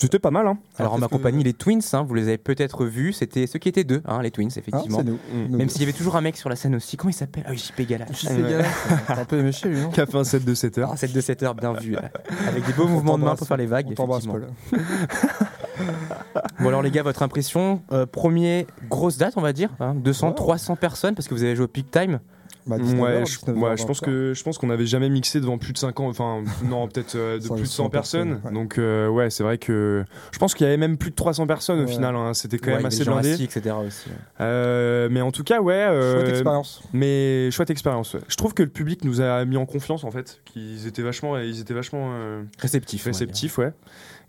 [0.00, 0.56] C'était pas mal, hein.
[0.78, 3.12] Alors, en ma que- compagnie, les Twins, hein, vous les avez peut-être vus.
[3.12, 5.02] C'était ceux qui étaient deux, hein, les Twins, Hein, effectivement.
[5.04, 5.18] nous.
[5.56, 6.96] Même s'il y avait toujours un mec sur la scène aussi.
[6.96, 7.44] Comment il s'appelle?
[7.46, 8.06] Ah oui, JP Gala.
[8.10, 10.54] Je fais gaffe, T'as un peu aimé chez lui, Qui a fait un set de
[10.54, 10.90] 7 heures.
[10.92, 11.96] Ah, 7 de 7 heures, bien vu.
[12.48, 13.86] Avec des beaux mouvements de main pour faire les vagues.
[13.98, 14.36] On effectivement.
[16.60, 20.28] Bon alors les gars, votre impression euh, Premier grosse date, on va dire, hein, 200,
[20.28, 20.34] Ouais.
[20.34, 22.20] 300 personnes parce que vous avez joué au peak time.
[22.66, 25.08] Bah, 19 Ouais, je, 19 ouais, je pense 20 que je pense qu'on n'avait jamais
[25.08, 27.90] mixé devant plus de 5 ans, enfin non peut-être euh, de plus de 100 100
[27.90, 28.28] personnes.
[28.34, 28.60] personnes, ouais.
[28.60, 31.46] Donc euh, ouais, c'est vrai que je pense qu'il y avait même plus de 300
[31.46, 32.14] personnes au final.
[32.16, 32.34] hein.
[32.34, 33.32] C'était quand Ouais, même assez blindé.
[33.32, 33.74] assis, etc.
[33.86, 34.10] aussi.
[34.40, 35.74] Euh, mais en tout cas, ouais.
[35.74, 36.82] euh, Chouette expérience.
[36.92, 38.14] mais chouette expérience.
[38.14, 38.20] ouais.
[38.28, 40.40] Je trouve que le public nous a mis en confiance en fait.
[40.44, 43.02] Qu'ils étaient vachement, ils étaient vachement euh, Réceptif.
[43.06, 43.20] on va dire.
[43.20, 43.72] réceptifs, ouais.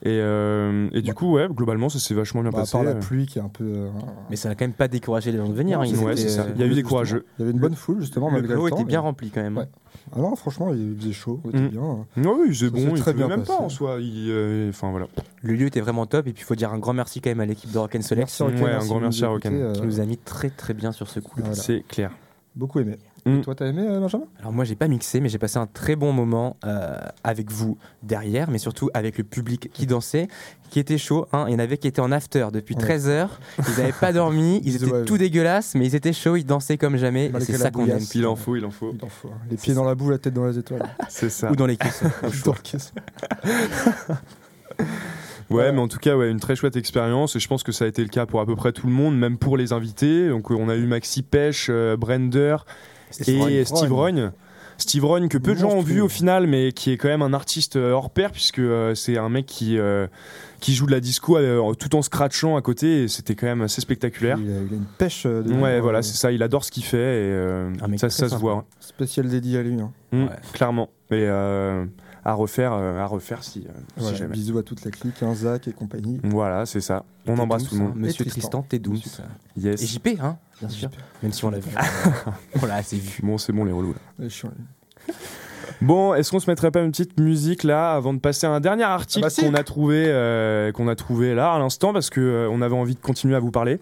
[0.03, 1.15] Et, euh, et du Ouais.
[1.15, 2.71] coup, ouais, globalement, ça s'est vachement bien Bah, à passé.
[2.71, 3.63] part la pluie qui est un peu.
[3.65, 3.89] euh,
[4.31, 5.77] Mais ça n'a quand même pas découragé les gens de venir.
[5.77, 6.47] Non, hein, ouais, étaient, c'est ça.
[6.55, 7.23] Il y a eu des courageux.
[7.37, 8.20] Il y avait une bonne foule, justement.
[8.27, 8.77] Le malgré bureau le temps.
[8.77, 9.57] était bien mais- rempli quand même.
[9.57, 9.67] Ouais.
[10.13, 11.67] Ah non, franchement, il faisait chaud, on était Mm.
[11.69, 11.81] bien.
[12.17, 13.97] Non, oui, c'est bon, il très bien même pas en soi.
[13.99, 15.07] il, euh, Enfin voilà.
[15.41, 17.39] Le lieu était vraiment top et puis il faut dire un grand merci quand même
[17.39, 19.99] à l'équipe de Rock'n Select Merci Rocken, Ouais, un grand merci à écoutez, qui nous
[19.99, 21.33] a mis très très bien sur ce coup.
[21.37, 21.55] Voilà.
[21.55, 22.11] C'est clair.
[22.55, 22.97] Beaucoup aimé.
[23.25, 23.37] Mm.
[23.37, 24.25] Et toi, t'as aimé, euh, Benjamin?
[24.39, 27.77] Alors moi j'ai pas mixé mais j'ai passé un très bon moment euh, avec vous
[28.01, 30.27] derrière mais surtout avec le public qui dansait
[30.71, 31.45] qui était chaud hein.
[31.47, 32.81] il y en avait qui étaient en after depuis Ouais.
[32.81, 35.19] 13 heures ils n'avaient pas dormi ils étaient Ouais, tout ouais.
[35.19, 37.99] dégueulasses mais ils étaient chauds ils dansaient comme jamais c'est ça qu'on aime.
[38.15, 38.91] Il en faut, il en faut.
[38.97, 39.27] Il en faut.
[39.27, 39.37] hein.
[39.51, 40.83] Les pieds dans la boue, la tête dans les étoiles.
[41.09, 41.51] C'est ça.
[41.51, 42.09] ou dans les caissons
[42.45, 42.91] Dans le caisson.
[45.49, 47.35] Ouais, mais en tout cas, ouais, une très chouette expérience.
[47.35, 48.93] Et je pense que ça a été le cas pour à peu près tout le
[48.93, 50.29] monde, même pour les invités.
[50.29, 52.55] Donc, on a eu Maxi Pêche, euh, Brender
[53.19, 54.31] et Steve Rogne.
[54.77, 57.21] Steve Rogne, que peu de gens ont vu au final, mais qui est quand même
[57.21, 60.07] un artiste euh, hors pair, puisque euh, c'est un mec qui, euh,
[60.59, 63.03] qui joue de la disco euh, tout en scratchant à côté.
[63.03, 64.39] Et c'était quand même assez spectaculaire.
[64.41, 65.27] Il a, il a une pêche.
[65.27, 66.31] de Ouais, euh, voilà, c'est ça.
[66.31, 66.97] Il adore ce qu'il fait.
[66.97, 68.65] Et euh, ça, ça se voit.
[68.79, 69.79] Spécial dédié à lui.
[69.79, 69.91] hein.
[70.13, 70.29] Mm, Ouais.
[70.53, 70.89] Clairement.
[71.11, 71.85] Et euh,
[72.23, 74.33] à refaire, euh, à refaire si, euh, si jamais.
[74.33, 76.19] Bisous à toute la clique, hein, Zach et compagnie.
[76.23, 77.03] Voilà, c'est ça.
[77.27, 77.95] On embrasse tout le monde.
[77.95, 78.65] Monsieur Et Tristan.
[78.67, 79.21] T'es douce
[79.57, 79.85] et Yes.
[79.85, 80.89] JP hein bien sûr
[81.23, 81.69] même si on l'a vu
[82.61, 83.95] on l'a assez vu Bon, c'est bon, les relous.
[84.19, 84.27] là.
[85.81, 88.59] Bon, est-ce qu'on se mettrait pas une petite musique là avant de passer à un
[88.59, 92.11] dernier article Ah bah qu'on a trouvé euh, qu'on a trouvé là à l'instant parce
[92.11, 93.79] que euh, on avait envie de continuer à vous parler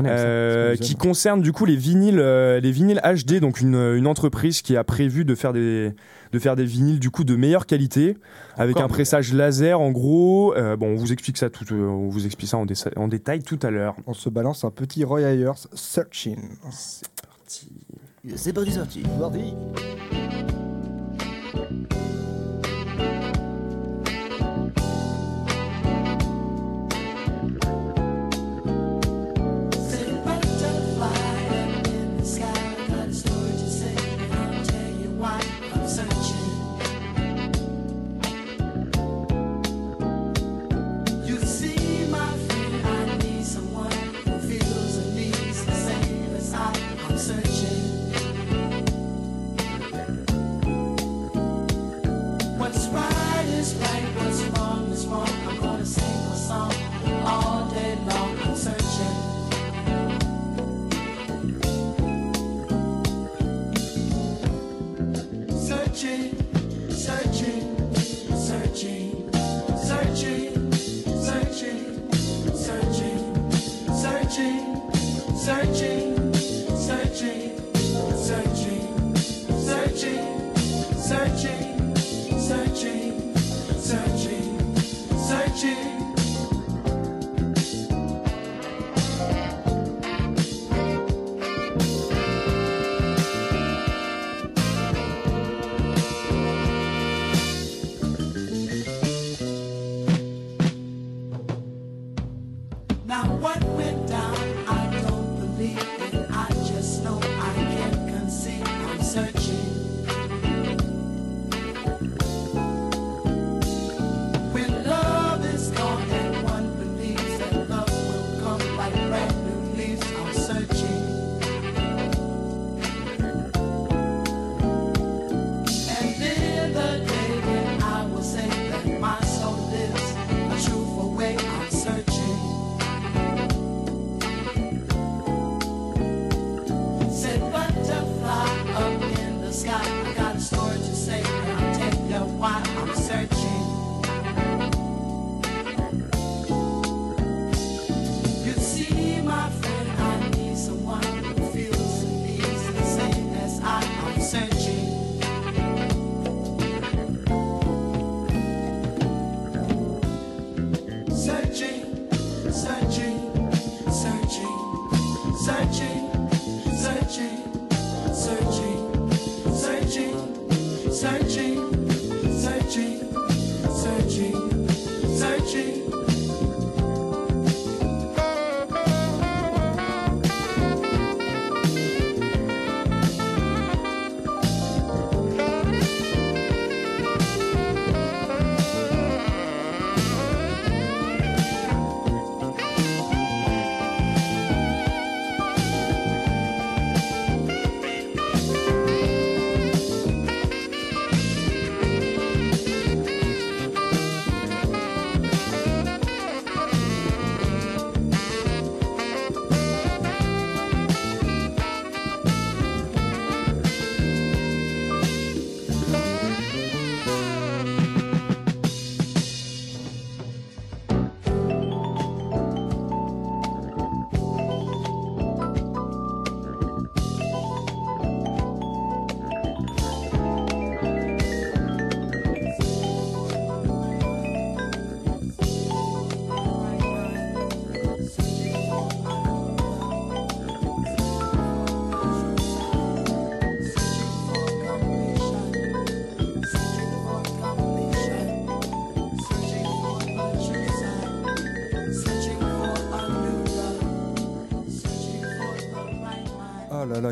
[0.00, 4.62] euh, qui concerne du coup les vinyles euh, les vinyles HD donc une, une entreprise
[4.62, 5.92] qui a prévu de faire des
[6.32, 8.16] de faire des vinyles du coup de meilleure qualité
[8.56, 11.86] avec Encore un pressage laser en gros Euh, bon on vous explique ça tout euh,
[11.86, 15.22] on vous explique ça en, détail tout à l'heure On se balance un petit Roy
[15.22, 16.38] Ayers Searching.
[16.70, 17.70] c'est parti
[18.36, 19.02] C'est du sorti.
[19.18, 19.54] Mardi.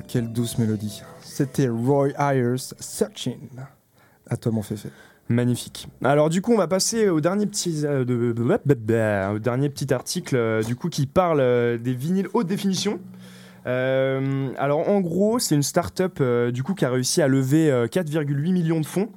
[0.07, 1.03] Quelle douce mélodie.
[1.21, 3.39] C'était Roy Ayers, Searching.
[4.29, 4.89] À toi, mon féfé.
[5.29, 5.89] Magnifique.
[6.05, 10.63] Alors du coup, on va passer au dernier petit, euh, au dernier petit article euh,
[10.63, 13.01] du coup qui parle euh, des vinyles haute définition.
[13.65, 18.81] Alors en gros, c'est une start-up du qui a réussi à lever euh, 4,8 millions
[18.81, 19.09] de fonds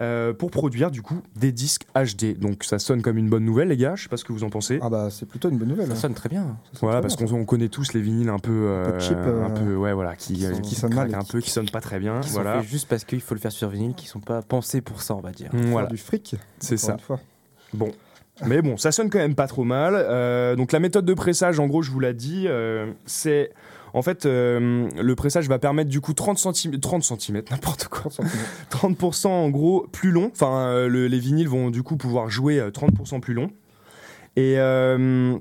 [0.00, 2.38] euh, pour produire du coup des disques HD.
[2.38, 3.94] Donc ça sonne comme une bonne nouvelle, les gars.
[3.96, 4.78] Je sais pas ce que vous en pensez.
[4.82, 5.86] Ah bah, c'est plutôt une bonne nouvelle.
[5.88, 5.96] Ça hein.
[5.96, 6.56] sonne très bien.
[6.72, 9.16] Ça Voilà, très parce qu'on on connaît tous les vinyles un peu, euh, peu cheap,
[9.18, 11.32] euh, un peu, ouais, voilà, qui, qui euh, sont- qui qui sonnent mal un qui-
[11.32, 12.20] peu, qui sonnent pas très bien.
[12.20, 14.42] Qui sont Voilà, faits juste parce qu'il faut le faire sur vinyle, qui sont pas
[14.42, 15.50] pensés pour ça, on va dire.
[15.52, 16.36] Mm, Faire voilà, du fric.
[16.58, 16.92] c'est ça.
[16.92, 17.20] une fois.
[17.72, 17.90] Bon.
[18.46, 19.94] Mais bon, ça sonne quand même pas trop mal.
[19.96, 23.50] Euh, donc la méthode de pressage, en gros, je vous l'ai dit, euh, c'est...
[23.94, 28.02] En fait, euh, le pressage va permettre du coup 30 cm, 30 cm, n'importe quoi.
[28.10, 28.66] 30 centimètres.
[28.70, 30.30] 30% en gros plus long.
[30.32, 33.50] Enfin, euh, le- les vinyles vont du coup pouvoir jouer euh, 30% plus long.
[34.36, 35.36] Et, euh,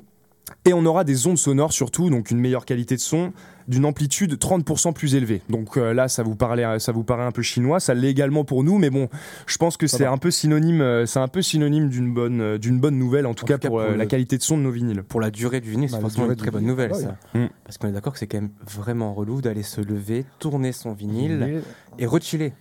[0.65, 3.33] et on aura des ondes sonores surtout, donc une meilleure qualité de son,
[3.67, 5.41] d'une amplitude 30% plus élevée.
[5.49, 8.45] Donc euh, là, ça vous, parlait, ça vous paraît un peu chinois, ça l'est également
[8.45, 9.09] pour nous, mais bon,
[9.45, 12.39] je pense que Ça c'est un peu synonyme, euh, c'est un peu synonyme d'une bonne,
[12.41, 14.37] euh, d'une bonne nouvelle, en tout En cas tout cas, pour, pour euh, la qualité
[14.37, 15.03] de son de nos vinyles.
[15.03, 17.01] Pour la durée du vinyle, c'est Bah, forcément une très bonne nouvelle, ouais.
[17.01, 17.17] ça.
[17.33, 17.47] Mm.
[17.65, 20.93] Parce qu'on est d'accord que c'est quand même vraiment relou d'aller se lever, tourner son
[20.93, 21.61] vinyle
[21.99, 22.53] et rechiller.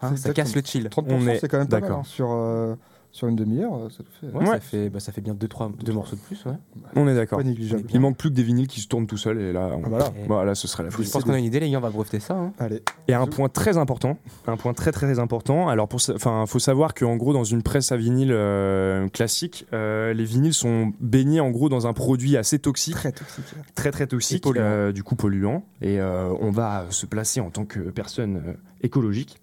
[0.00, 0.88] Hein, ça casse le chill.
[0.88, 1.82] 30%, On est c'est quand même pas mal.
[1.82, 1.98] d'accord.
[2.00, 2.04] hein.
[2.04, 2.74] Sur, euh,
[3.14, 4.34] sur une demi-heure, ça le fait.
[4.34, 4.54] Ouais, Ouais.
[4.54, 6.42] Ça, fait, bah, ça fait bien 2 deux, trois, deux morceaux de plus.
[6.46, 6.54] Ouais.
[6.96, 7.38] On est d'accord.
[7.38, 7.84] Pas négligeable.
[7.92, 9.88] Il manque plus que des vinyles qui se tournent tout seuls, et là, on- Ah,
[9.90, 10.06] voilà.
[10.18, 11.06] Et- voilà, ce serait la folie.
[11.06, 12.34] Je pense qu'on a une idée, les gars, on va breveter ça.
[12.34, 12.52] hein.
[12.58, 12.82] Allez.
[13.08, 15.68] Et un point très important, un point très très important.
[15.68, 19.66] Alors pour, sa- enfin, faut savoir qu'en gros dans une presse à vinyle euh, classique,
[19.74, 23.44] euh, les vinyles sont baignés en gros dans un produit assez toxique, Très toxique.
[23.74, 24.62] très très toxique, Et polluant.
[24.64, 25.64] euh, du coup polluant.
[25.82, 28.52] Et euh, on va se placer en tant que personne euh,
[28.82, 29.38] écologique.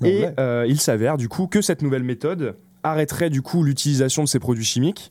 [0.00, 0.34] Mais Et ouais.
[0.40, 4.38] euh, il s'avère du coup que cette nouvelle méthode arrêterait du coup l'utilisation de ces
[4.38, 5.10] produits chimiques.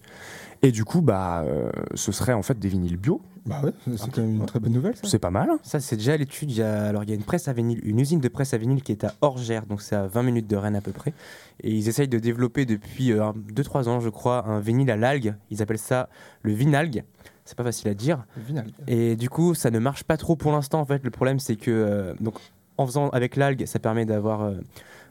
[0.61, 3.21] Et du coup, bah, euh, ce serait en fait des vinyles bio.
[3.45, 4.93] Bah ouais, c'est quand même une très bonne nouvelle.
[5.03, 5.49] C'est pas mal.
[5.61, 6.49] Ça, c'est déjà à l'étude.
[6.49, 8.53] Il y a, alors, il y a une presse à vinyle, une usine de presse
[8.53, 10.93] à vinyle qui est à Orgère, donc c'est à 20 minutes de Rennes à peu
[10.93, 11.13] près.
[11.61, 15.35] Et ils essayent de développer depuis 2-3 ans, je crois, un vinyle à l'algue.
[15.51, 16.07] Ils appellent ça
[16.43, 17.03] le vinalgue.
[17.45, 18.25] C'est pas facile à dire.
[18.37, 18.73] Le vinyle.
[18.87, 20.79] Et du coup, ça ne marche pas trop pour l'instant.
[20.79, 22.35] En fait, le problème, c'est que euh, donc,
[22.77, 24.53] en faisant avec l'algue, ça permet d'avoir euh,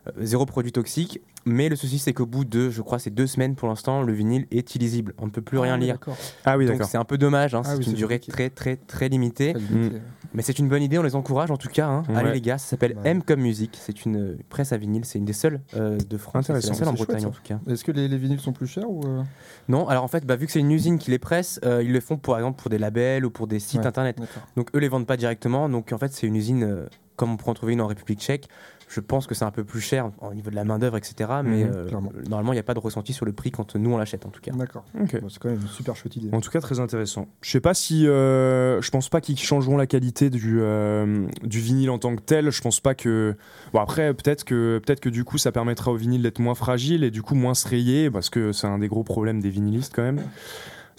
[0.06, 1.20] euh, zéro produit toxique.
[1.44, 4.12] Mais le souci, c'est qu'au bout de, je crois, c'est deux semaines pour l'instant, le
[4.12, 5.12] vinyle est illisible.
[5.18, 5.94] On ne peut plus rien Ah, lire.
[5.94, 6.16] d'accord.
[6.44, 6.86] Ah oui, d'accord.
[6.86, 7.54] c'est un peu dommage.
[7.54, 7.62] hein.
[7.64, 8.50] Ah c'est oui, une durée compliqué.
[8.50, 9.52] très très très limitée.
[9.54, 9.96] Très limité.
[10.34, 11.86] Mais c'est une bonne idée, on les encourage en tout cas.
[11.88, 12.04] hein.
[12.08, 12.16] Ouais.
[12.16, 13.10] Allez les gars, ça s'appelle Ouais.
[13.10, 13.76] M comme musique.
[13.80, 16.46] C'est une euh, presse à vinyle, c'est une des seules euh, de France.
[16.46, 16.78] C'est la Intéressant.
[16.78, 17.28] seule en chouette, Bretagne ça.
[17.28, 17.58] en tout cas.
[17.70, 19.22] Est-ce que les, les vinyles sont plus chers ou euh,
[19.68, 21.92] Non, alors en fait, bah, vu que c'est une usine qui les presse, euh, ils
[21.92, 23.86] le font par exemple pour des labels ou pour des sites Ouais.
[23.86, 24.16] internet.
[24.18, 24.42] D'accord.
[24.56, 25.68] Donc eux les vendent pas directement.
[25.68, 26.86] Donc en fait, c'est une usine euh,
[27.16, 28.48] comme on pourrait en trouver une en République tchèque.
[28.88, 31.14] Je pense que c'est un peu plus cher au niveau de la main-d'œuvre, etc.
[31.42, 32.12] Mais Mhm, euh, clairement.
[32.28, 34.28] normalement, il n'y a pas de ressenti sur le prix quand nous on l'achète en
[34.28, 34.52] tout cas.
[34.52, 34.84] D'accord.
[34.94, 36.28] Bon, c'est quand même une super chouette idée.
[36.32, 37.26] En tout cas, très intéressant.
[37.40, 38.06] Je sais pas si.
[38.06, 42.20] euh, je pense pas qu'ils changeront la qualité du, euh, du vinyle en tant que
[42.20, 42.50] tel.
[42.50, 43.34] Je pense pas que.
[43.72, 47.02] Bon, après, peut-être que, peut que du coup, ça permettra au vinyle d'être moins fragile
[47.02, 49.92] et du coup moins se rayer, parce que c'est un des gros problèmes des vinylistes
[49.96, 50.20] quand même.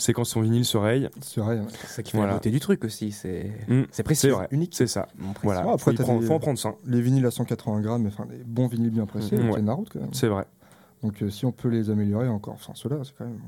[0.03, 1.09] C'est quand son vinyle se raye.
[1.21, 1.59] C'est vrai.
[1.59, 1.65] hein.
[1.69, 2.33] C'est ça qui fait Voilà.
[2.33, 3.11] la beauté du truc aussi.
[3.13, 4.21] C'est Mm, c'est précis.
[4.21, 4.47] C'est vrai.
[4.51, 4.73] Unique.
[4.75, 5.07] C'est ça.
[5.43, 5.65] Voilà.
[5.65, 6.75] Ouais, après, des- faut en prendre soin.
[6.85, 9.61] Les vinyles à 180 grammes, enfin des bons vinyles bien pressés, ils ouais.
[9.71, 10.13] route quand même.
[10.13, 10.43] C'est vrai.
[11.03, 13.39] Donc euh, si on peut les améliorer encore, enfin ceux-là, c'est quand même.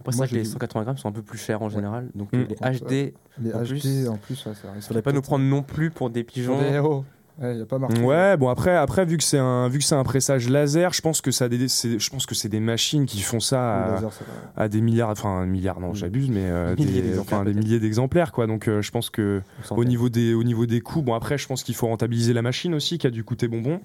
[0.00, 0.46] Après, c'est vrai que les vu.
[0.50, 2.08] 180 grammes sont un peu plus chers en général.
[2.14, 2.44] Donc Mm.
[2.48, 5.22] les HD, Les En HD plus, en plus, ouais, ça il risque faudrait pas nous
[5.22, 6.56] prendre non plus pour des pigeons.
[6.56, 7.04] Pour des héros.
[7.40, 8.00] Ouais, y a pas marqué.
[8.02, 11.00] Ouais, bon après, après vu que c'est un, vu que c'est un pressage laser, je
[11.00, 14.12] pense que ça, des- je pense que c'est des machines qui font ça à, laser,
[14.12, 14.24] ça
[14.56, 14.62] va.
[14.64, 18.46] à des milliards, enfin un milliard, non, j'abuse, mais euh, des, enfin, milliers d'exemplaires, quoi.
[18.46, 21.46] Donc euh, je pense que au niveau des, au niveau des coûts, bon après, je
[21.48, 23.80] pense qu'il faut rentabiliser la machine aussi, qui a dû coûter bonbon.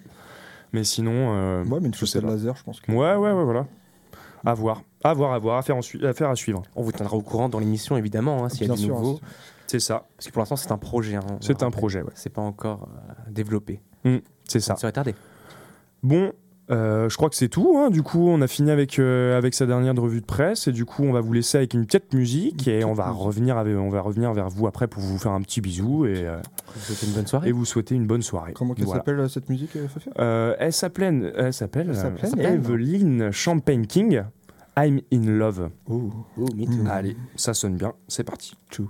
[0.74, 2.92] Mais sinon, euh, Ouais, mais une sais de laser, je pense que.
[2.92, 3.66] Ouais, ouais, ouais, voilà.
[4.46, 6.62] À voir, à voir, à voir, à faire, en à, faire à suivre.
[6.76, 9.20] On vous tiendra au courant dans l'émission évidemment hein, s'il y a du sûr, nouveau.
[9.24, 9.28] hein,
[9.68, 11.16] C'est ça, Parce que pour l'instant c'est un projet.
[11.16, 12.12] hein, c'est un projet, ouais.
[12.16, 13.82] C'est pas encore euh, développé.
[14.46, 14.76] C'est ça.
[14.76, 15.14] Ça serait tardé.
[16.04, 16.32] Bon,
[16.72, 17.76] euh, je crois que c'est tout.
[17.78, 17.90] hein.
[17.90, 20.68] Du coup, on a fini avec, euh, avec sa dernière revue de presse.
[20.68, 22.68] Et du coup, on va vous laisser avec une petite musique.
[22.68, 25.42] Et on va, revenir avec- on va revenir vers vous après pour vous faire un
[25.42, 26.38] petit bisou et, euh,
[26.76, 27.50] vous souhaite une bonne soirée.
[27.50, 28.54] et vous souhaiter une bonne soirée.
[28.54, 29.02] Comment qu'elle Voilà.
[29.02, 31.94] s'appelle cette musique, Fafia Euh, elle s'appelle, elle s'appelle,
[32.38, 34.24] Elle Evelyn Champagne King.
[34.78, 35.70] I'm in love.
[35.90, 36.12] Oh.
[36.40, 36.88] Oh, me too.
[36.90, 37.94] Allez, ça sonne bien.
[38.08, 38.56] C'est parti.
[38.70, 38.90] Tchou.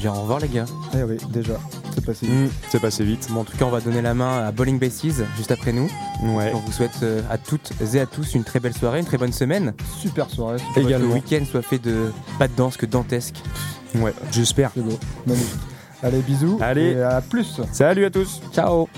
[0.00, 0.64] dire au revoir, les gars.
[0.94, 1.54] Eh oui, déjà,
[1.94, 2.26] c'est passé.
[2.26, 3.28] Mm, c'est passé vite.
[3.30, 5.90] Bon, en tout cas, on va donner la main à Bowling Bases juste après nous.
[6.22, 6.52] Ouais.
[6.54, 9.18] On vous souhaite euh, à toutes et à tous une très belle soirée, une très
[9.18, 9.74] bonne semaine.
[9.98, 10.58] Super soirée.
[10.58, 13.36] super Que le week-end soit fait de pas de danse que dantesque.
[13.96, 14.70] Ouais, j'espère.
[14.74, 14.98] C'est beau.
[15.26, 15.60] Magnifique.
[16.02, 16.58] Allez, bisous.
[16.60, 16.92] Allez.
[16.92, 17.60] Et à plus.
[17.72, 18.40] Salut à tous.
[18.52, 18.88] Ciao